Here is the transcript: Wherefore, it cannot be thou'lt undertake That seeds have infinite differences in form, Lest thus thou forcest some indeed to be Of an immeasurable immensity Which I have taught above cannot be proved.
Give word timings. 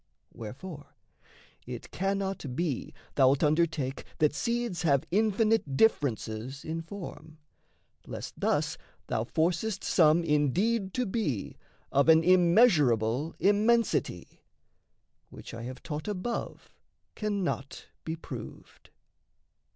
Wherefore, 0.33 0.95
it 1.67 1.91
cannot 1.91 2.55
be 2.55 2.91
thou'lt 3.15 3.43
undertake 3.43 4.03
That 4.17 4.33
seeds 4.33 4.81
have 4.81 5.05
infinite 5.11 5.77
differences 5.77 6.65
in 6.65 6.81
form, 6.81 7.37
Lest 8.07 8.33
thus 8.39 8.79
thou 9.05 9.23
forcest 9.25 9.83
some 9.83 10.23
indeed 10.23 10.95
to 10.95 11.05
be 11.05 11.55
Of 11.91 12.09
an 12.09 12.23
immeasurable 12.23 13.35
immensity 13.39 14.41
Which 15.29 15.53
I 15.53 15.61
have 15.65 15.83
taught 15.83 16.07
above 16.07 16.73
cannot 17.13 17.85
be 18.03 18.15
proved. 18.15 18.89